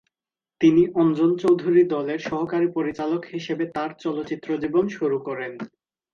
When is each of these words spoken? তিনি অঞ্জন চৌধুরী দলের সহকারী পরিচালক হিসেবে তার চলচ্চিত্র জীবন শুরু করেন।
তিনি 0.61 0.83
অঞ্জন 0.95 1.31
চৌধুরী 1.37 1.83
দলের 1.93 2.19
সহকারী 2.21 2.67
পরিচালক 2.77 3.21
হিসেবে 3.33 3.63
তার 3.75 3.89
চলচ্চিত্র 4.03 4.49
জীবন 4.63 4.85
শুরু 4.97 5.17
করেন। 5.27 5.51